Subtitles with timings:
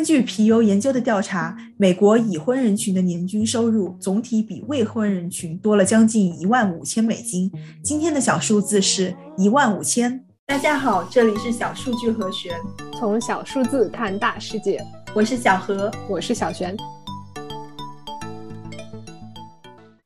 [0.00, 7.52] 根据皮尤研究的调查，美国已婚人群的年均收入总体比未婚人群多了将近一万五千美金。
[7.84, 10.24] 今天的小数字是一万五千。
[10.46, 12.58] 大家好，这里是小数据和弦，
[12.98, 14.82] 从小数字看大世界。
[15.14, 16.74] 我是小何，我是小璇。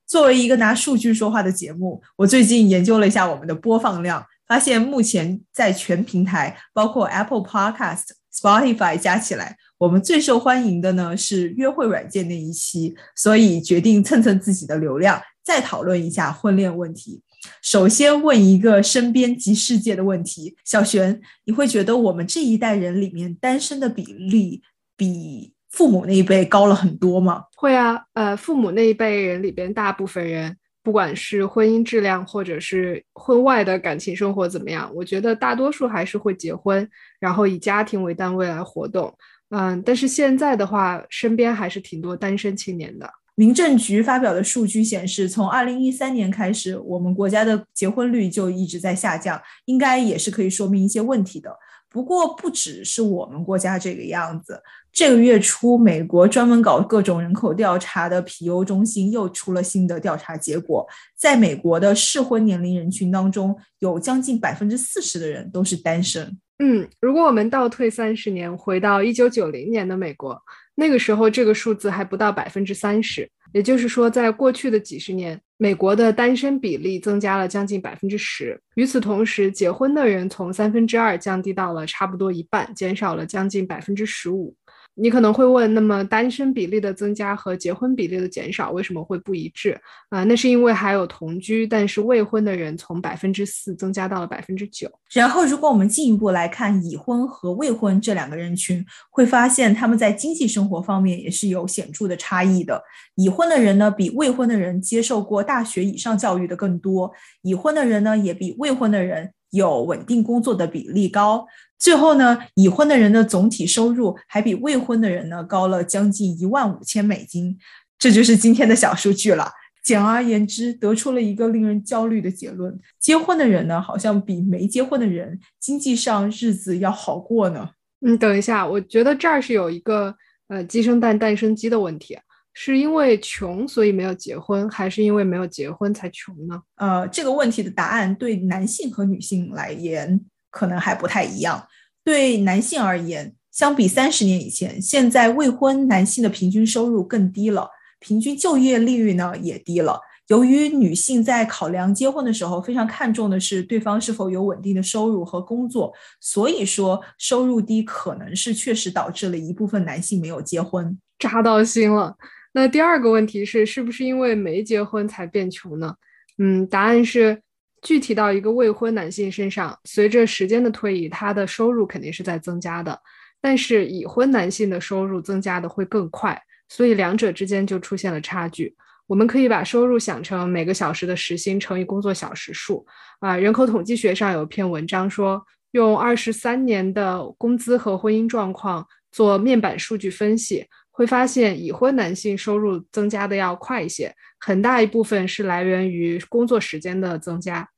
[0.09, 9.57] 作为一个拿数据说话的节目，我最近研究了一下我们的播放量，发现目前在全平台，包括 Apple Podcast、Spotify 加起来。
[9.79, 17.23] 我们最受欢迎的呢是约会软件那一期，所以决定蹭蹭自己的流量，再讨论一下婚恋问题。
[17.61, 24.63] 首先问一个身边及世界的问题：小璇，你会觉得我们这一代人里面单身的比例
[24.97, 27.45] 比父母那一辈高了很多吗？
[27.57, 36.87] 会啊，呃，父母那一辈人里边，大部分人不管是婚姻质量，或者是婚外的感情生活怎么样，我觉得大多数还是会结婚，
[37.19, 39.13] 然后以家庭为单位来活动。
[39.49, 43.11] 嗯，但是现在的话，身边还是挺多单身青年的。
[43.35, 51.51] 民政局发表的数据显示，从二零一三年开始，我们国家的结婚率就一直在下降，应该也是可以说明一些问题的。
[51.89, 54.61] 不过，不只是我们国家这个样子。
[54.95, 60.87] 这个月初，美国专门搞各种人口调查的皮尤中心又出了新的调查结果，
[61.17, 66.39] 在美国的适婚年龄人群当中，有将近百分之四十的人都是单身。
[66.61, 70.41] 嗯，如果我们倒退三十年，回到一九九零年的美国，
[70.77, 73.29] 那个时候这个数字还不到百分之三十。
[73.53, 78.61] 也就是说，在过去的几十年，美国的单身比例增加了将近百分之十。
[78.75, 84.55] 与此同时，结婚的人从三分之二降低到了差不多一半，减少了将近百分之十五。
[84.97, 89.79] 你可能会问，那么单身比例的增加和结婚比例的减少为什么会不一致
[90.11, 90.23] 啊？
[90.25, 94.89] 那是因为还有同居但是未婚的人从百分之四增加到了百分之九。
[95.13, 102.83] 然后，如果我们进一步来看已婚和未婚这两个人群，会发现他们在经济生活方面也是有显著的差异的。
[103.17, 107.11] 已婚的人呢，比未婚的人接受过大学以上教育的更多；
[107.43, 111.47] 已婚的人呢，也比未婚的人有稳定工作的比例高。
[111.79, 117.59] 最后呢，已婚的人的总体收入还比未婚的人呢高了将近一万五千美金，
[117.99, 119.51] 这就是今天的小数据了。
[119.83, 127.69] 简而言之，得出了一个令人焦虑的结论：结婚的人呢，好像比没结婚的人经济上日子要好过呢。
[128.01, 130.15] 嗯，等一下，我觉得这儿是有一个
[130.49, 132.17] 呃鸡生蛋，蛋生鸡的问题，
[132.55, 136.63] 是因为穷所以没有结婚，还是因为没有结婚才穷呢？
[136.77, 140.21] 呃，这个问题的答案对男性和女性来言
[140.51, 141.67] 可能还不太一样。
[142.05, 150.01] 对男性而言，相比三十年以前，现在未婚男性的平均收入更低了，平均就业利率呢也低了。
[150.29, 160.97] 由于女性在考量结婚的时候非常看重的是对方是否有稳定的收入和工作，所以说收入低可能是确实导致了一部分男性没有结婚。
[161.19, 162.17] 扎到心了。
[162.55, 165.95] 那第二个问题是，是不是因为没结婚才变穷呢？
[166.39, 167.43] 嗯，答案是。
[167.87, 172.99] 具体到一个未婚男性身上，随着时间的推移，他的收入肯定是在增加的，
[173.43, 178.75] 但是已婚男性的收入增加的会更快，所以两者之间就出现了差距。
[179.07, 182.87] 我们可以把收入想成每个小时的时薪乘以工作小时数。
[183.21, 190.67] 啊，人口统计学上有一篇文章说，用二十三年的工资和婚姻状况做面板数据分析。
[190.97, 197.69] 会发现已婚男性收入增加的要快一些，很大一部分是来源于工作时间的增加，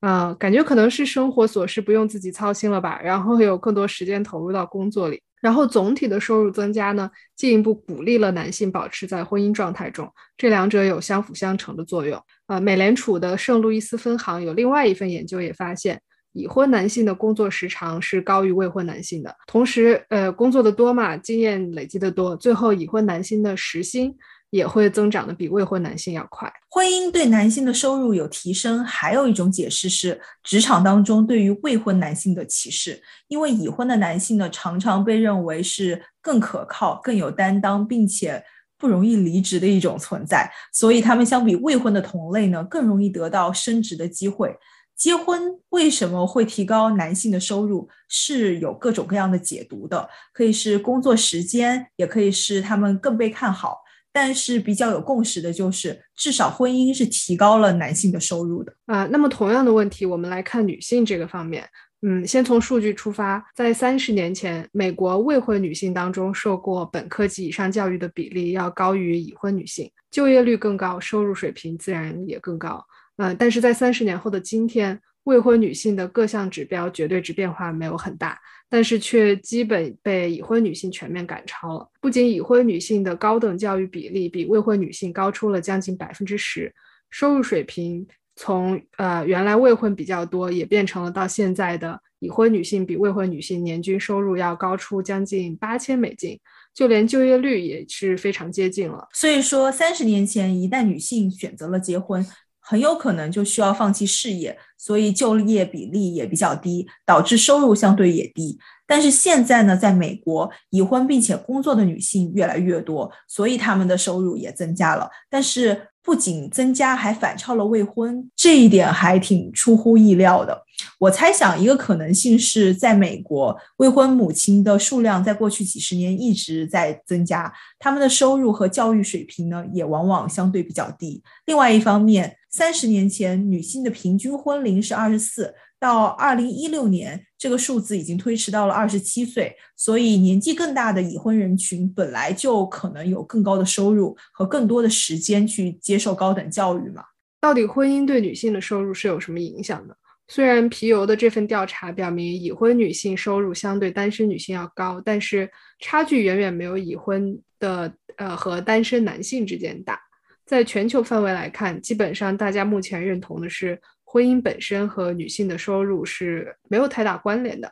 [0.00, 12.22] 呃，感觉可能是生活琐事不用自己操心了吧，然后有更多时间投入到工作里，然后总体的收入增加呢，进一步鼓励了男性保持在婚姻状态中，这两者有相辅相成的作用。
[12.46, 15.98] 啊，美联储的圣路易斯分行有另外一份研究也发现。
[16.36, 24.14] 已婚男性的工作时长是高于未婚男性的，同时，呃，工作的多嘛，经验累积的多，最后已婚男性的时薪
[24.50, 26.52] 也会增长的比未婚男性要快。
[26.68, 38.44] 婚姻对男性的收入有提升，还有一种解释是职场当中对于未婚男性的歧视，因为已婚的男性呢，常常被认为是更可靠、更有担当，并且
[38.76, 44.54] 不容易离职的一种存在，所以他们相比未婚的同类呢，更容易得到升职的机会。
[44.96, 47.88] 结婚为什么会提高男性的收入？
[48.08, 53.78] 是有各种各样的解读的，可以是工作时间，也可以是他们更被看好。
[54.12, 59.04] 但是比较有共识的就是，至少婚姻是提高了男性的收入的啊。
[59.12, 61.68] 那么同样的问题，我们来看女性这个方面。
[62.00, 72.82] 嗯，先从数据出发，在三十年前，美国未婚女性当中受过本科及以上教育的比例要高于已婚女性，就业率更高，收入水平自然也更高。
[73.16, 81.88] 嗯，但是在三十年后的今天，未婚女性的各项指标绝对值变化没有很大，但是却基本被已婚女性全面赶超了。
[82.00, 86.74] 不仅已婚女性的高等教育比例比未婚女性高出了将近百分之十，
[87.10, 96.38] 收入水平从呃原来未婚比较多，也变成了到现在的已婚女性比未婚女性年均收入要高出将近八千美金。
[96.74, 99.08] 就连就业率也是非常接近了。
[99.14, 102.22] 所以说，三十年前一旦女性选择了结婚，
[102.68, 108.58] 很有可能就需要放弃事业，所以就业比例也比较低，导致收入相对也低。
[108.88, 115.08] 但是现在呢，在美国，已婚并且工作的女性越来越多，所以她们的收入也增加了。
[115.30, 120.64] 但是不仅增加，还反超了未婚，这一点还挺出乎意料的。
[120.98, 131.22] 我猜想，一个可能性是在美国，未婚母亲的数量在过去几十年一直在增加，他们的收入和教育水平呢，也往往相对比较低。
[131.46, 147.04] 另外一方面，三十年前女性的平均婚龄是二十四，到二零一六年，这个数字已经推迟到了二十七岁，所以年纪更大的已婚人群本来就可能有更高的收入和更多的时间去接受高等教育嘛。
[147.42, 149.94] 到底婚姻对女性的收入是有什么影响的？
[150.26, 160.00] 虽然皮尤的这份调查表明已婚女性收入相对单身女性要高，但是差距远远没有已婚的呃和单身男性之间大。
[160.46, 167.70] 在全球范围来看，基本上大家目前认同的是婚姻本身和女性的收入是没有太大关联的。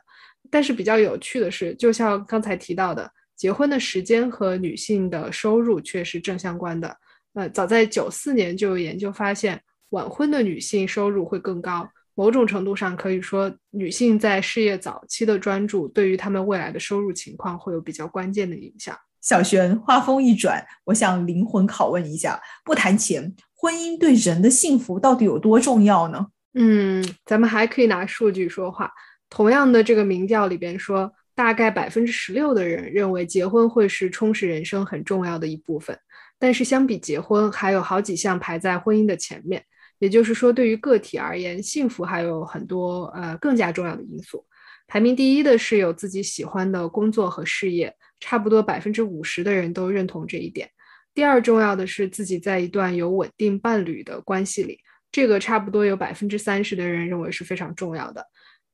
[0.51, 6.95] 但是比较有趣的是，就像刚才提到的，结婚的时间和女性的收入却是正相关的。
[7.33, 11.89] 呃，早在九四年就有研究发现，晚婚的女性收入会更高。
[12.13, 18.95] 某种程度上可以说，女性在事业早期的专注，对于她们未来的收入情况会有比较关键的影响。
[19.25, 26.27] 小璇，话锋一转，我想灵魂拷问一下：不谈钱，婚姻对人的幸福到底有多重要呢？
[26.53, 28.91] 嗯，咱们还可以拿数据说话。
[29.27, 35.97] 同样的，这个民调里边说，大概百分之十六的人认为结婚会是充实人生很重要的一部分，
[36.37, 39.65] 但是相比结婚，还有好几项排在婚姻的前面。
[39.97, 44.45] 也就是说，对于个体而言，幸福还有很多呃更加重要的因素。
[44.87, 50.69] 排名第一的是有自己喜欢的工作和事业，差不多百分之五十的人都认同这一点。
[51.13, 54.79] 第二重要的是自己在一段有稳定伴侣的关系里，
[55.11, 58.25] 这个差不多有百分之三十的人认为是非常重要的。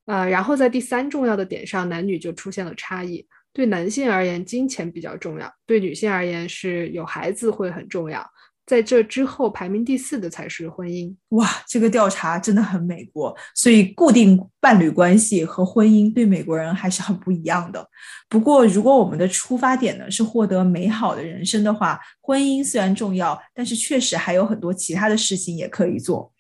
[0.06, 3.26] 呃，然后在第三重要的点上，男女就出现了差异。
[3.54, 8.26] 对男性而言，金钱比较重要；对女性而言，是有孩子会很重要。
[8.72, 11.14] 在这之后，排名第四的才是婚姻。
[11.32, 17.86] 哇，这个调查真的很美国，所以固定伴侣关系和婚姻对美国人还是很不一样的。
[18.30, 26.32] 不过，如果我们的出发点呢是获得美好的人生的话，婚姻虽然重要，但是确实还有很多其他的事情也可以做。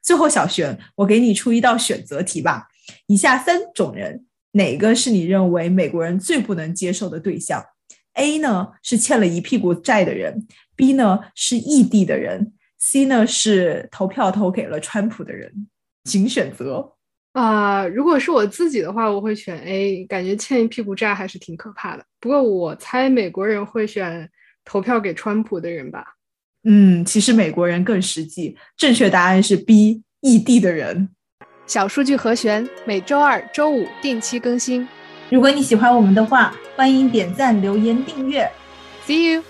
[0.00, 2.68] 最后，小璇，我给你出一道选择题吧：
[3.08, 7.60] 以下三种人，哪个是你认为美国人最不能接受的对象
[8.14, 10.46] ？A 呢是欠了一屁股债的人。
[10.76, 15.68] B 呢是异地的人，C 呢是投票投给了川普的人，
[16.04, 16.92] 请选择
[17.32, 17.86] 啊！
[17.86, 22.04] 如果是我自己的话，我会选 A，感觉欠一屁股债还是挺可怕的。
[22.18, 24.28] 不过我猜美国人会选
[24.64, 26.16] 投票给川普的人吧？
[26.64, 31.10] 嗯，其实美国人更实际，正确答案是 B，异地的人。
[31.66, 34.88] 小数据和弦每周二、周五定期更新。
[35.30, 38.50] 如果你喜欢我们的话，欢迎点赞、留言、订阅。
[39.06, 39.42] See you。